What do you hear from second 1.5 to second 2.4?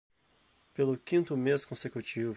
consecutivo